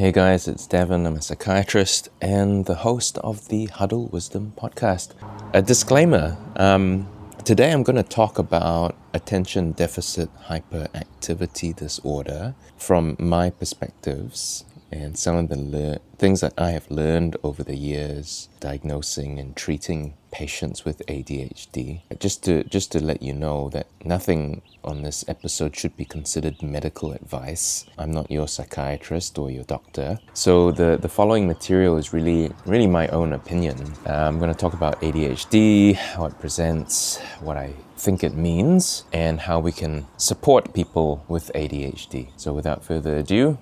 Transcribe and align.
Hey 0.00 0.12
guys, 0.12 0.48
it's 0.48 0.66
Devin. 0.66 1.04
I'm 1.04 1.16
a 1.16 1.20
psychiatrist 1.20 2.08
and 2.22 2.64
the 2.64 2.76
host 2.76 3.18
of 3.18 3.48
the 3.48 3.66
Huddle 3.66 4.06
Wisdom 4.06 4.54
podcast. 4.56 5.10
A 5.52 5.60
disclaimer 5.60 6.38
um, 6.56 7.06
today 7.44 7.70
I'm 7.70 7.82
going 7.82 7.96
to 7.96 8.02
talk 8.02 8.38
about 8.38 8.96
attention 9.12 9.72
deficit 9.72 10.30
hyperactivity 10.44 11.76
disorder 11.76 12.54
from 12.78 13.14
my 13.18 13.50
perspectives 13.50 14.64
and 14.92 15.16
some 15.18 15.36
of 15.36 15.48
the 15.48 15.56
le- 15.56 15.98
things 16.18 16.40
that 16.40 16.52
I 16.58 16.70
have 16.70 16.90
learned 16.90 17.36
over 17.42 17.62
the 17.62 17.76
years 17.76 18.48
diagnosing 18.60 19.38
and 19.38 19.56
treating 19.56 20.14
patients 20.30 20.84
with 20.84 21.04
ADHD. 21.06 22.02
Just 22.18 22.44
to 22.44 22.64
just 22.64 22.92
to 22.92 23.02
let 23.02 23.22
you 23.22 23.32
know 23.32 23.68
that 23.70 23.86
nothing 24.04 24.62
on 24.84 25.02
this 25.02 25.24
episode 25.28 25.76
should 25.76 25.96
be 25.96 26.04
considered 26.04 26.62
medical 26.62 27.12
advice. 27.12 27.86
I'm 27.98 28.12
not 28.12 28.30
your 28.30 28.48
psychiatrist 28.48 29.38
or 29.38 29.50
your 29.50 29.64
doctor. 29.64 30.18
So 30.34 30.70
the 30.70 30.98
the 31.00 31.08
following 31.08 31.46
material 31.46 31.96
is 31.96 32.12
really 32.12 32.52
really 32.66 32.86
my 32.86 33.08
own 33.08 33.32
opinion. 33.32 33.76
Uh, 34.06 34.12
I'm 34.12 34.38
going 34.38 34.52
to 34.52 34.58
talk 34.58 34.74
about 34.74 35.00
ADHD, 35.00 35.94
how 35.94 36.26
it 36.26 36.38
presents, 36.38 37.18
what 37.40 37.56
I 37.56 37.72
think 37.96 38.24
it 38.24 38.34
means, 38.34 39.04
and 39.12 39.40
how 39.40 39.60
we 39.60 39.72
can 39.72 40.06
support 40.16 40.72
people 40.72 41.24
with 41.28 41.50
ADHD. 41.54 42.30
So 42.36 42.52
without 42.52 42.82
further 42.82 43.16
ado, 43.18 43.58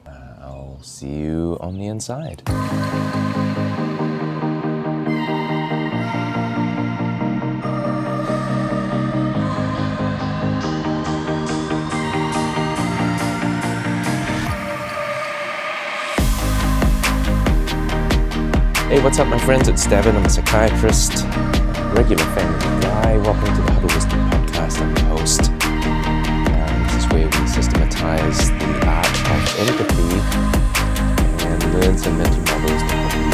I'll 0.78 0.84
see 0.84 1.08
you 1.08 1.56
on 1.60 1.76
the 1.76 1.88
inside. 1.88 2.42
Hey, 18.86 19.02
what's 19.02 19.18
up, 19.18 19.26
my 19.26 19.36
friends? 19.40 19.66
It's 19.66 19.84
Devin. 19.88 20.14
I'm 20.14 20.24
a 20.24 20.30
psychiatrist, 20.30 21.24
regular 21.92 22.22
family 22.36 22.82
guy. 22.82 23.16
Welcome 23.16 23.46
to 23.46 23.62
the 23.62 23.72
Huddle 23.72 23.88
Wisdom 23.96 24.30
Podcast. 24.30 24.80
I'm 24.80 24.94
the 24.94 25.00
host. 25.06 25.67
Where 27.10 27.26
we 27.26 27.46
systematize 27.46 28.50
the 28.58 28.86
art 28.86 29.06
of 29.32 29.42
empathy 29.64 30.12
and 31.46 31.60
learn 31.74 31.96
some 31.98 32.16
mental 32.18 32.42
models 32.42 32.82
to 32.82 32.94
help 32.94 33.14
you 33.14 33.30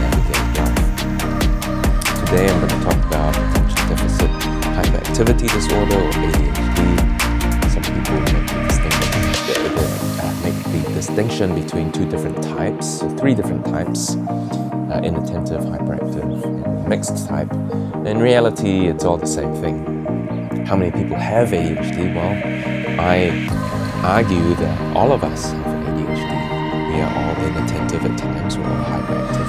navigate 0.00 0.48
life. 0.58 2.20
Today, 2.24 2.48
I'm 2.48 2.58
going 2.60 2.68
to 2.68 2.84
talk 2.84 3.00
about 3.06 3.36
attention 3.36 3.82
deficit 3.88 4.30
hyperactivity 4.76 5.48
disorder 5.52 5.96
or 5.96 6.10
ADHD. 6.10 6.78
Some 7.70 7.82
people 7.82 8.18
make 8.20 8.46
the 8.48 8.58
distinction, 8.68 9.12
uh, 10.20 10.34
make 10.42 10.84
the 10.84 10.94
distinction 10.94 11.54
between 11.54 11.92
two 11.92 12.08
different 12.08 12.42
types, 12.42 13.00
so 13.00 13.08
three 13.16 13.34
different 13.34 13.64
types 13.64 14.16
uh, 14.94 15.00
inattentive, 15.02 15.62
hyperactive, 15.62 16.44
and 16.44 16.88
mixed 16.88 17.26
type. 17.26 17.52
In 18.06 18.18
reality, 18.18 18.86
it's 18.86 19.04
all 19.04 19.16
the 19.16 19.26
same 19.26 19.54
thing. 19.56 19.93
How 20.66 20.76
many 20.76 20.90
people 20.90 21.16
have 21.18 21.50
ADHD? 21.50 22.14
Well, 22.14 22.32
I 22.98 23.28
argue 24.02 24.54
that 24.54 24.96
all 24.96 25.12
of 25.12 25.22
us 25.22 25.52
have 25.52 25.84
ADHD. 25.88 26.32
We 26.88 27.00
are 27.02 27.12
all 27.12 27.36
inattentive 27.44 28.02
at 28.06 28.16
times 28.16 28.56
or 28.56 28.62
hyperactive, 28.62 29.48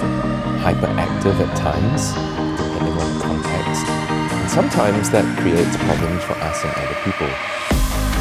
hyperactive 0.59 1.39
at 1.39 1.55
times, 1.55 2.11
depending 2.59 2.97
on 2.99 3.13
the 3.13 3.23
context. 3.23 3.87
And 3.87 4.51
sometimes 4.51 5.09
that 5.11 5.25
creates 5.39 5.77
problems 5.77 6.21
for 6.25 6.33
us 6.33 6.63
and 6.65 6.73
other 6.83 6.99
people. 7.07 7.31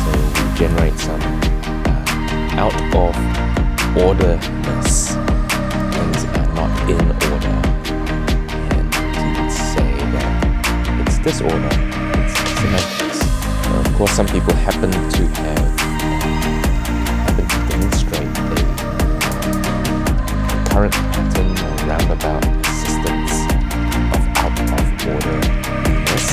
So 0.04 0.10
we 0.38 0.54
generate 0.56 0.96
some 0.96 1.20
uh, 1.90 2.62
out 2.62 2.78
of 2.94 3.12
orderness 4.06 5.16
and 5.16 6.54
not 6.54 6.70
in 6.88 7.10
order. 7.32 7.58
And 8.70 8.86
you 9.18 9.34
could 9.34 9.50
say 9.50 9.90
that 10.14 11.06
it's 11.08 11.18
disorder, 11.18 11.93
semantics. 12.64 13.20
of 13.86 13.94
course, 13.96 14.12
some 14.12 14.26
people 14.26 14.54
happen 14.54 14.90
to 14.90 15.26
have, 15.42 15.80
happen 17.26 17.46
to 17.46 17.58
demonstrate 17.68 18.32
a 18.48 18.60
current 20.70 20.94
pattern 20.94 21.50
or 21.50 21.74
roundabout 21.86 22.42
persistence 22.62 23.34
of 24.14 24.22
out 24.42 24.56
of 24.60 24.84
orderness. 25.12 26.26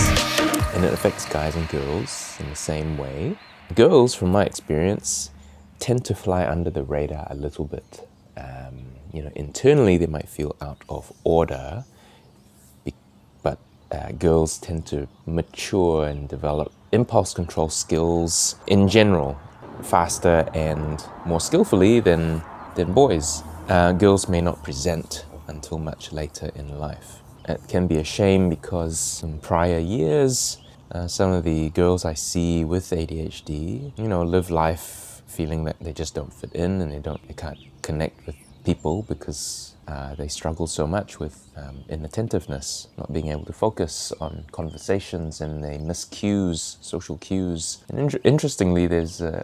And 0.75 0.85
it 0.85 0.93
affects 0.93 1.25
guys 1.25 1.55
and 1.55 1.67
girls 1.69 2.37
in 2.39 2.49
the 2.49 2.55
same 2.55 2.97
way. 2.97 3.35
Girls, 3.75 4.15
from 4.15 4.31
my 4.31 4.45
experience, 4.45 5.31
tend 5.79 6.05
to 6.05 6.15
fly 6.15 6.47
under 6.47 6.69
the 6.69 6.83
radar 6.83 7.27
a 7.29 7.35
little 7.35 7.65
bit. 7.65 8.07
Um, 8.37 8.85
you 9.11 9.21
know, 9.21 9.31
internally 9.35 9.97
they 9.97 10.07
might 10.07 10.29
feel 10.29 10.55
out 10.61 10.81
of 10.87 11.11
order, 11.25 11.83
uh, 13.91 14.11
girls 14.13 14.57
tend 14.57 14.85
to 14.87 15.07
mature 15.25 16.07
and 16.07 16.29
develop 16.29 16.71
impulse 16.91 17.33
control 17.33 17.69
skills 17.69 18.55
in 18.67 18.87
general 18.87 19.39
faster 19.83 20.49
and 20.53 21.03
more 21.25 21.41
skillfully 21.41 21.99
than, 21.99 22.41
than 22.75 22.93
boys. 22.93 23.43
Uh, 23.67 23.91
girls 23.91 24.27
may 24.27 24.41
not 24.41 24.61
present 24.63 25.25
until 25.47 25.77
much 25.77 26.11
later 26.11 26.51
in 26.55 26.79
life. 26.79 27.19
It 27.47 27.61
can 27.67 27.87
be 27.87 27.97
a 27.97 28.03
shame 28.03 28.49
because 28.49 29.21
in 29.23 29.39
prior 29.39 29.79
years, 29.79 30.57
uh, 30.91 31.07
some 31.07 31.31
of 31.31 31.43
the 31.43 31.69
girls 31.71 32.05
I 32.05 32.13
see 32.13 32.63
with 32.63 32.89
ADHD, 32.89 33.97
you 33.97 34.07
know, 34.07 34.23
live 34.23 34.51
life 34.51 35.21
feeling 35.27 35.63
that 35.63 35.79
they 35.79 35.93
just 35.93 36.13
don't 36.13 36.33
fit 36.33 36.53
in 36.53 36.81
and 36.81 36.91
they 36.91 36.99
don't, 36.99 37.25
they 37.27 37.33
can't 37.33 37.57
connect 37.81 38.25
with 38.25 38.35
people 38.63 39.03
because 39.03 39.75
uh, 39.87 40.15
they 40.15 40.27
struggle 40.27 40.67
so 40.67 40.87
much 40.87 41.19
with 41.19 41.49
um, 41.57 41.83
inattentiveness, 41.89 42.87
not 42.97 43.11
being 43.11 43.29
able 43.29 43.45
to 43.45 43.53
focus 43.53 44.13
on 44.21 44.45
conversations, 44.51 45.41
and 45.41 45.63
they 45.63 45.77
miss 45.77 46.05
cues, 46.05 46.77
social 46.81 47.17
cues. 47.17 47.83
And 47.89 47.99
in- 47.99 48.21
interestingly, 48.23 48.87
there's 48.87 49.21
a, 49.21 49.43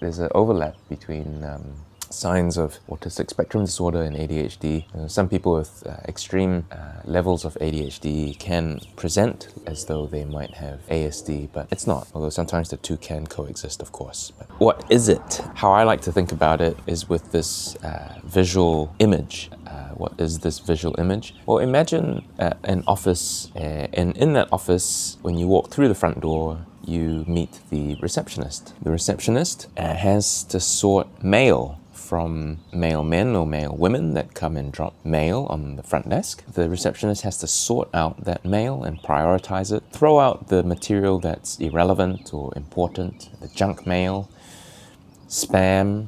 there's 0.00 0.18
an 0.18 0.30
overlap 0.34 0.76
between 0.88 1.44
um, 1.44 1.74
signs 2.10 2.56
of 2.56 2.78
autistic 2.88 3.30
spectrum 3.30 3.64
disorder 3.64 4.02
and 4.02 4.16
ADHD. 4.16 4.84
Uh, 4.94 5.08
some 5.08 5.28
people 5.28 5.54
with 5.54 5.86
uh, 5.86 5.96
extreme 6.06 6.66
uh, 6.70 6.76
levels 7.04 7.44
of 7.44 7.54
ADHD 7.54 8.38
can 8.38 8.80
present 8.96 9.48
as 9.66 9.84
though 9.86 10.06
they 10.06 10.24
might 10.24 10.54
have 10.54 10.80
ASD, 10.88 11.50
but 11.52 11.68
it's 11.70 11.86
not, 11.86 12.08
although 12.14 12.30
sometimes 12.30 12.70
the 12.70 12.76
two 12.76 12.96
can 12.96 13.26
coexist, 13.26 13.82
of 13.82 13.92
course. 13.92 14.32
But 14.38 14.48
what 14.58 14.84
is 14.90 15.08
it? 15.08 15.42
How 15.54 15.72
I 15.72 15.84
like 15.84 16.00
to 16.02 16.12
think 16.12 16.32
about 16.32 16.60
it 16.60 16.76
is 16.86 17.08
with 17.08 17.32
this 17.32 17.76
uh, 17.76 18.18
visual 18.24 18.94
image. 18.98 19.50
Uh, 19.66 19.88
what 19.90 20.12
is 20.18 20.38
this 20.40 20.58
visual 20.58 20.94
image? 20.98 21.34
Well, 21.46 21.58
imagine 21.58 22.24
an 22.38 22.84
office, 22.86 23.50
and 23.54 24.16
in 24.16 24.32
that 24.34 24.48
office, 24.52 25.18
when 25.22 25.36
you 25.36 25.46
walk 25.46 25.70
through 25.70 25.88
the 25.88 25.94
front 25.94 26.20
door, 26.20 26.64
you 26.84 27.24
meet 27.28 27.60
the 27.70 27.96
receptionist. 28.00 28.72
The 28.82 28.90
receptionist 28.90 29.68
has 29.76 30.44
to 30.44 30.58
sort 30.58 31.06
mail 31.22 31.78
from 32.08 32.58
male 32.72 33.04
men 33.04 33.36
or 33.36 33.46
male 33.46 33.76
women 33.76 34.14
that 34.14 34.32
come 34.32 34.56
and 34.56 34.72
drop 34.72 34.94
mail 35.04 35.46
on 35.50 35.76
the 35.76 35.82
front 35.82 36.08
desk. 36.08 36.42
The 36.46 36.66
receptionist 36.70 37.20
has 37.22 37.36
to 37.38 37.46
sort 37.46 37.90
out 37.92 38.24
that 38.24 38.46
mail 38.46 38.82
and 38.82 38.98
prioritize 39.02 39.76
it, 39.76 39.82
throw 39.92 40.18
out 40.18 40.48
the 40.48 40.62
material 40.62 41.18
that's 41.18 41.60
irrelevant 41.60 42.32
or 42.32 42.50
important, 42.56 43.28
the 43.42 43.48
junk 43.48 43.86
mail, 43.86 44.30
spam, 45.28 46.06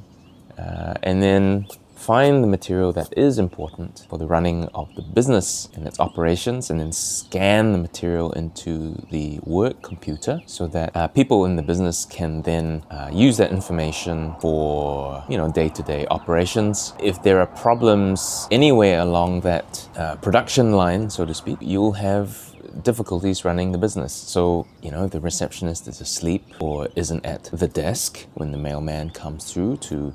uh, 0.56 0.94
and 1.03 1.22
then 1.22 1.66
find 2.00 2.43
the 2.43 2.49
material 2.49 2.93
that 2.93 3.12
is 3.16 3.38
important 3.38 4.06
for 4.09 4.19
the 4.19 4.27
running 4.27 4.65
of 4.69 4.94
the 4.94 5.03
business 5.03 5.69
and 5.75 5.87
its 5.87 6.00
operations, 6.00 6.71
and 6.71 6.81
then 6.81 6.93
scan 6.93 7.72
the 7.72 7.78
material 7.78 8.33
into 8.33 8.94
the 9.11 9.38
work 9.44 9.83
computer 9.83 10.41
so 10.47 10.66
that 10.66 10.97
uh, 10.97 11.06
people 11.09 11.44
in 11.44 11.56
the 11.56 11.62
business 11.62 12.06
can 12.06 12.41
then 12.43 12.83
uh, 12.91 13.10
use 13.12 13.37
that 13.37 13.50
information 13.50 14.34
for 14.41 15.22
you 15.28 15.37
know 15.37 15.53
day-to-day 15.53 16.06
operations. 16.10 16.94
If 16.99 17.22
there 17.22 17.39
are 17.39 17.47
problems 17.47 18.48
anywhere 18.51 19.01
along 19.01 19.42
that 19.42 19.89
uh, 19.97 20.16
production 20.16 20.72
line, 20.72 21.10
so 21.10 21.27
to 21.27 21.34
speak, 21.34 21.59
you'll 21.60 21.92
have 21.92 22.51
difficulties 22.83 23.45
running 23.45 23.72
the 23.72 23.78
business. 23.78 24.13
So, 24.13 24.66
you 24.80 24.91
know, 24.91 25.09
the 25.09 25.21
receptionist 25.21 25.89
is 25.89 26.01
asleep 26.01 26.45
or 26.60 26.89
isn't 26.97 27.27
at 27.27 27.45
the 27.53 27.69
desk 27.69 28.27
when 28.34 28.53
the 28.53 28.59
mailman 28.59 29.10
comes 29.10 29.53
through 29.53 29.78
to 29.89 30.15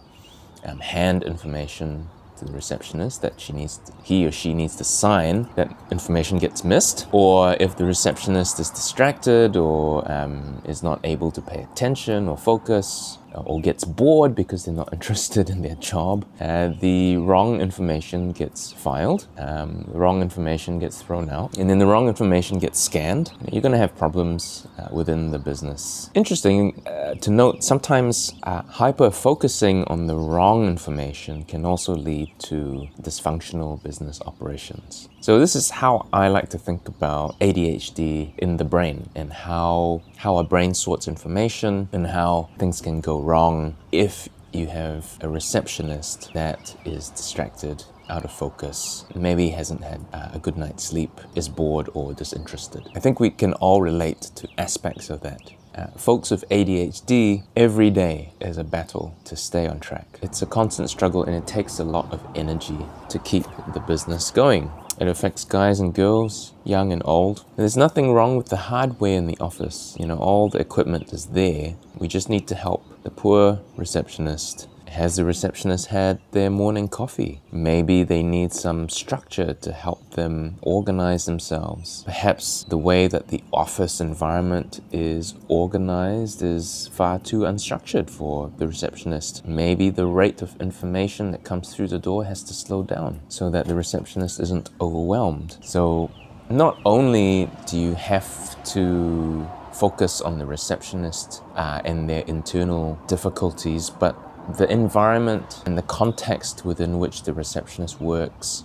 um, 0.65 0.79
hand 0.79 1.23
information 1.23 2.09
to 2.37 2.45
the 2.45 2.51
receptionist 2.51 3.21
that 3.21 3.39
she 3.39 3.53
needs 3.53 3.77
to, 3.77 3.93
he 4.03 4.25
or 4.25 4.31
she 4.31 4.53
needs 4.53 4.75
to 4.75 4.83
sign 4.83 5.47
that 5.55 5.75
information 5.91 6.37
gets 6.37 6.63
missed 6.63 7.07
or 7.11 7.55
if 7.59 7.77
the 7.77 7.85
receptionist 7.85 8.59
is 8.59 8.69
distracted 8.69 9.55
or 9.55 10.09
um, 10.11 10.61
is 10.65 10.83
not 10.83 10.99
able 11.03 11.31
to 11.31 11.41
pay 11.41 11.61
attention 11.63 12.27
or 12.27 12.37
focus 12.37 13.17
or 13.45 13.61
gets 13.61 13.83
bored 13.83 14.35
because 14.35 14.65
they're 14.65 14.73
not 14.73 14.91
interested 14.97 15.49
in 15.49 15.61
their 15.61 15.75
job. 15.75 16.25
Uh, 16.39 16.69
the 16.79 17.17
wrong 17.17 17.61
information 17.61 18.31
gets 18.31 18.71
filed, 18.71 19.27
um, 19.37 19.85
the 19.91 19.97
wrong 19.97 20.21
information 20.21 20.79
gets 20.79 21.01
thrown 21.01 21.29
out, 21.29 21.57
and 21.57 21.69
then 21.69 21.79
the 21.79 21.85
wrong 21.85 22.07
information 22.07 22.59
gets 22.59 22.79
scanned. 22.79 23.31
You're 23.51 23.61
going 23.61 23.71
to 23.71 23.77
have 23.77 23.95
problems 23.97 24.67
uh, 24.77 24.87
within 24.91 25.31
the 25.31 25.39
business. 25.39 26.09
Interesting 26.13 26.81
uh, 26.85 27.15
to 27.15 27.31
note, 27.31 27.63
sometimes 27.63 28.33
uh, 28.43 28.61
hyper 28.63 29.11
focusing 29.11 29.83
on 29.85 30.07
the 30.07 30.15
wrong 30.15 30.67
information 30.67 31.43
can 31.43 31.65
also 31.65 31.95
lead 31.95 32.29
to 32.39 32.87
dysfunctional 33.01 33.81
business 33.81 34.21
operations. 34.25 35.09
So 35.25 35.39
this 35.39 35.55
is 35.55 35.71
how 35.71 36.05
I 36.13 36.27
like 36.27 36.49
to 36.49 36.59
think 36.59 36.87
about 36.87 37.39
ADHD 37.39 38.37
in 38.37 38.57
the 38.57 38.63
brain 38.63 39.09
and 39.15 39.33
how 39.33 40.03
how 40.17 40.35
our 40.35 40.43
brain 40.43 40.75
sorts 40.75 41.07
information 41.07 41.89
and 41.91 42.05
how 42.05 42.49
things 42.59 42.79
can 42.79 43.01
go 43.01 43.19
wrong 43.19 43.75
if 43.91 44.29
you 44.53 44.67
have 44.67 45.17
a 45.21 45.27
receptionist 45.27 46.31
that 46.35 46.77
is 46.85 47.09
distracted 47.09 47.83
out 48.07 48.23
of 48.23 48.31
focus, 48.31 49.05
maybe 49.15 49.49
hasn't 49.49 49.83
had 49.83 50.05
uh, 50.13 50.29
a 50.33 50.37
good 50.37 50.57
night's 50.57 50.83
sleep, 50.83 51.19
is 51.33 51.49
bored 51.49 51.89
or 51.95 52.13
disinterested. 52.13 52.83
I 52.95 52.99
think 52.99 53.19
we 53.19 53.31
can 53.31 53.53
all 53.53 53.81
relate 53.81 54.21
to 54.35 54.47
aspects 54.59 55.09
of 55.09 55.21
that. 55.21 55.41
Uh, 55.73 55.87
folks 55.97 56.29
with 56.29 56.47
ADHD, 56.51 57.43
every 57.55 57.89
day 57.89 58.31
is 58.39 58.59
a 58.59 58.63
battle 58.63 59.17
to 59.25 59.35
stay 59.35 59.65
on 59.65 59.79
track. 59.79 60.19
It's 60.21 60.43
a 60.43 60.45
constant 60.45 60.91
struggle 60.91 61.23
and 61.23 61.35
it 61.35 61.47
takes 61.47 61.79
a 61.79 61.83
lot 61.83 62.13
of 62.13 62.21
energy 62.35 62.77
to 63.09 63.17
keep 63.17 63.45
the 63.73 63.79
business 63.79 64.29
going. 64.29 64.71
It 64.99 65.07
affects 65.07 65.43
guys 65.43 65.79
and 65.79 65.93
girls, 65.93 66.53
young 66.63 66.93
and 66.93 67.01
old. 67.05 67.43
There's 67.57 67.75
nothing 67.75 68.13
wrong 68.13 68.37
with 68.37 68.47
the 68.47 68.57
hardware 68.57 69.17
in 69.17 69.27
the 69.27 69.37
office. 69.39 69.95
You 69.99 70.05
know, 70.07 70.17
all 70.17 70.49
the 70.49 70.59
equipment 70.59 71.11
is 71.11 71.27
there. 71.27 71.75
We 71.97 72.07
just 72.07 72.29
need 72.29 72.47
to 72.47 72.55
help 72.55 72.85
the 73.03 73.11
poor 73.11 73.59
receptionist 73.75 74.67
has 74.95 75.17
the 75.17 75.25
receptionist 75.25 75.87
had 75.87 76.19
their 76.31 76.49
morning 76.49 76.87
coffee? 76.87 77.41
Maybe 77.51 78.03
they 78.03 78.23
need 78.23 78.53
some 78.53 78.87
structure 78.89 79.53
to 79.53 79.71
help 79.71 80.11
them 80.11 80.57
organize 80.61 81.25
themselves. 81.25 82.03
Perhaps 82.05 82.63
the 82.69 82.77
way 82.77 83.07
that 83.07 83.27
the 83.27 83.43
office 83.51 83.99
environment 83.99 84.79
is 84.91 85.35
organized 85.49 86.41
is 86.41 86.89
far 86.93 87.19
too 87.19 87.39
unstructured 87.39 88.09
for 88.09 88.51
the 88.57 88.67
receptionist. 88.67 89.45
Maybe 89.45 89.89
the 89.89 90.07
rate 90.07 90.41
of 90.41 90.59
information 90.61 91.31
that 91.31 91.43
comes 91.43 91.73
through 91.73 91.89
the 91.89 91.99
door 91.99 92.23
has 92.23 92.41
to 92.43 92.53
slow 92.53 92.81
down 92.83 93.19
so 93.27 93.49
that 93.49 93.67
the 93.67 93.75
receptionist 93.75 94.39
isn't 94.39 94.69
overwhelmed. 94.79 95.57
So, 95.61 96.09
not 96.49 96.79
only 96.85 97.49
do 97.65 97.77
you 97.77 97.95
have 97.95 98.63
to 98.75 99.49
focus 99.73 100.21
on 100.21 100.39
the 100.39 100.45
receptionist 100.45 101.41
uh, 101.55 101.81
and 101.83 102.09
their 102.09 102.23
internal 102.27 102.97
difficulties, 103.07 103.89
but 103.89 104.15
the 104.53 104.71
environment 104.71 105.63
and 105.65 105.77
the 105.77 105.81
context 105.81 106.65
within 106.65 106.99
which 106.99 107.23
the 107.23 107.33
receptionist 107.33 107.99
works 107.99 108.63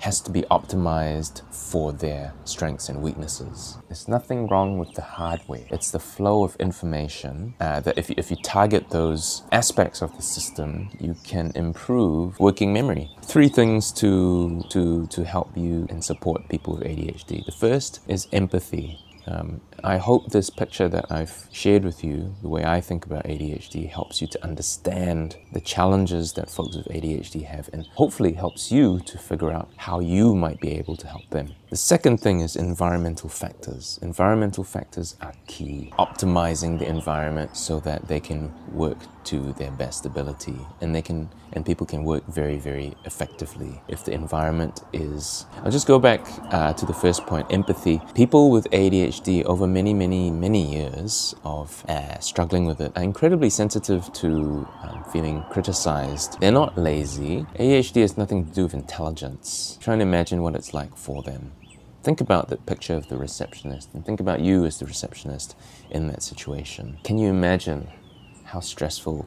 has 0.00 0.20
to 0.20 0.30
be 0.30 0.42
optimized 0.50 1.40
for 1.52 1.92
their 1.92 2.34
strengths 2.44 2.88
and 2.90 3.00
weaknesses. 3.00 3.78
There's 3.88 4.06
nothing 4.06 4.48
wrong 4.48 4.78
with 4.78 4.92
the 4.94 5.02
hardware. 5.02 5.66
It's 5.70 5.90
the 5.90 5.98
flow 5.98 6.44
of 6.44 6.56
information 6.56 7.54
uh, 7.58 7.80
that 7.80 7.96
if 7.96 8.10
you, 8.10 8.14
if 8.18 8.30
you 8.30 8.36
target 8.42 8.90
those 8.90 9.44
aspects 9.50 10.02
of 10.02 10.14
the 10.16 10.22
system, 10.22 10.90
you 11.00 11.16
can 11.24 11.52
improve 11.54 12.38
working 12.38 12.72
memory. 12.72 13.10
Three 13.22 13.48
things 13.48 13.92
to, 13.92 14.62
to, 14.70 15.06
to 15.06 15.24
help 15.24 15.56
you 15.56 15.86
and 15.88 16.04
support 16.04 16.48
people 16.50 16.74
with 16.74 16.84
ADHD. 16.84 17.46
The 17.46 17.52
first 17.52 18.00
is 18.06 18.28
empathy. 18.32 19.00
Um, 19.26 19.60
I 19.82 19.96
hope 19.98 20.30
this 20.30 20.50
picture 20.50 20.88
that 20.88 21.06
I've 21.10 21.48
shared 21.52 21.84
with 21.84 22.04
you, 22.04 22.34
the 22.42 22.48
way 22.48 22.64
I 22.64 22.80
think 22.80 23.06
about 23.06 23.24
ADHD, 23.24 23.88
helps 23.88 24.20
you 24.20 24.26
to 24.28 24.44
understand 24.44 25.36
the 25.52 25.60
challenges 25.60 26.34
that 26.34 26.50
folks 26.50 26.76
with 26.76 26.86
ADHD 26.88 27.44
have 27.44 27.70
and 27.72 27.86
hopefully 27.94 28.32
helps 28.32 28.70
you 28.70 29.00
to 29.00 29.18
figure 29.18 29.50
out 29.50 29.70
how 29.76 30.00
you 30.00 30.34
might 30.34 30.60
be 30.60 30.72
able 30.72 30.96
to 30.96 31.06
help 31.06 31.28
them. 31.30 31.54
The 31.74 31.78
second 31.78 32.18
thing 32.18 32.38
is 32.38 32.54
environmental 32.54 33.28
factors. 33.28 33.98
Environmental 34.00 34.62
factors 34.62 35.16
are 35.20 35.34
key. 35.48 35.92
Optimizing 35.98 36.78
the 36.78 36.86
environment 36.86 37.56
so 37.56 37.80
that 37.80 38.06
they 38.06 38.20
can 38.20 38.54
work 38.72 38.98
to 39.24 39.52
their 39.54 39.72
best 39.72 40.06
ability 40.06 40.56
and 40.80 40.94
they 40.94 41.02
can 41.02 41.28
and 41.52 41.64
people 41.64 41.86
can 41.86 42.04
work 42.04 42.24
very 42.26 42.58
very 42.58 42.94
effectively 43.04 43.80
if 43.88 44.04
the 44.04 44.12
environment 44.12 44.82
is 44.92 45.46
i'll 45.62 45.70
just 45.70 45.86
go 45.86 45.98
back 45.98 46.20
uh, 46.52 46.72
to 46.74 46.84
the 46.84 46.92
first 46.92 47.24
point 47.26 47.46
empathy 47.50 48.00
people 48.14 48.50
with 48.50 48.68
adhd 48.70 49.44
over 49.44 49.66
many, 49.66 49.94
many, 49.94 50.30
many 50.30 50.62
years 50.74 51.34
of 51.44 51.84
uh, 51.88 52.18
struggling 52.18 52.66
with 52.66 52.80
it 52.80 52.92
are 52.96 53.02
incredibly 53.02 53.48
sensitive 53.48 54.12
to 54.12 54.68
um, 54.82 55.04
feeling 55.12 55.42
criticized. 55.50 56.38
They're 56.40 56.52
not 56.52 56.76
lazy. 56.76 57.46
ADHD 57.58 58.00
has 58.02 58.18
nothing 58.18 58.46
to 58.46 58.52
do 58.52 58.64
with 58.64 58.74
intelligence. 58.74 59.78
Try 59.80 59.94
and 59.94 60.02
imagine 60.02 60.42
what 60.42 60.54
it's 60.54 60.74
like 60.74 60.96
for 60.96 61.22
them. 61.22 61.52
Think 62.04 62.20
about 62.20 62.50
that 62.50 62.66
picture 62.66 62.92
of 62.92 63.08
the 63.08 63.16
receptionist 63.16 63.88
and 63.94 64.04
think 64.04 64.20
about 64.20 64.40
you 64.40 64.66
as 64.66 64.78
the 64.78 64.84
receptionist 64.84 65.56
in 65.90 66.06
that 66.08 66.22
situation. 66.22 66.98
Can 67.02 67.16
you 67.16 67.30
imagine 67.30 67.88
how 68.44 68.60
stressful 68.60 69.26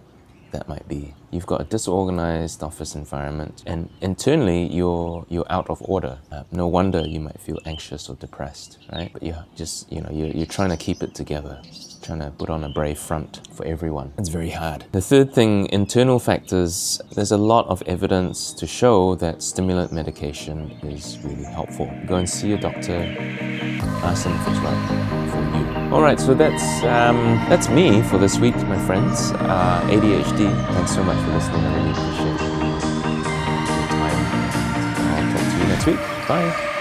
that 0.51 0.67
might 0.67 0.88
be. 0.88 1.13
You've 1.31 1.45
got 1.45 1.61
a 1.61 1.63
disorganized 1.63 2.63
office 2.63 2.95
environment, 2.95 3.63
and 3.65 3.89
internally 4.01 4.67
you're 4.67 5.25
you're 5.29 5.45
out 5.49 5.69
of 5.69 5.81
order. 5.81 6.19
Uh, 6.31 6.44
no 6.51 6.67
wonder 6.67 7.01
you 7.01 7.19
might 7.19 7.39
feel 7.39 7.59
anxious 7.65 8.09
or 8.09 8.15
depressed, 8.15 8.77
right? 8.91 9.11
But 9.11 9.23
you're 9.23 9.45
just 9.55 9.91
you 9.91 10.01
know 10.01 10.09
you're, 10.11 10.29
you're 10.29 10.45
trying 10.45 10.69
to 10.69 10.77
keep 10.77 11.03
it 11.03 11.13
together, 11.13 11.61
trying 12.01 12.19
to 12.19 12.31
put 12.31 12.49
on 12.49 12.63
a 12.63 12.69
brave 12.69 12.97
front 12.97 13.41
for 13.53 13.65
everyone. 13.65 14.13
It's 14.17 14.29
very 14.29 14.51
hard. 14.51 14.85
The 14.91 15.01
third 15.01 15.33
thing, 15.33 15.67
internal 15.71 16.19
factors. 16.19 17.01
There's 17.13 17.31
a 17.31 17.38
lot 17.38 17.67
of 17.67 17.81
evidence 17.85 18.53
to 18.53 18.67
show 18.67 19.15
that 19.15 19.44
stimulant 19.44 19.91
medication 19.91 20.71
is 20.83 21.17
really 21.23 21.44
helpful. 21.44 21.91
Go 22.07 22.15
and 22.15 22.29
see 22.29 22.49
your 22.49 22.59
doctor. 22.59 22.97
Ask 24.03 24.23
them 24.23 24.33
if 24.33 24.47
it's 24.47 24.59
right 24.59 25.31
for 25.31 25.57
you. 25.57 25.76
All 25.92 26.01
right, 26.01 26.19
so 26.19 26.34
that's 26.34 26.84
um, 26.84 27.16
that's 27.48 27.69
me 27.69 28.01
for 28.01 28.18
this 28.18 28.38
week, 28.39 28.56
my 28.68 28.78
friends. 28.86 29.31
Uh, 29.31 29.81
ADHD. 29.86 30.54
Thanks 30.74 30.94
so 30.94 31.01
much 31.01 31.18
for 31.24 31.31
listening. 31.31 31.63
I 31.63 31.75
really 31.78 31.92
appreciate 31.92 32.42
your 32.42 33.88
time. 33.88 34.19
I'll 35.16 35.34
talk 35.34 35.51
to 35.51 35.57
you 35.57 35.68
next 35.69 35.86
week. 35.86 36.28
Bye. 36.28 36.74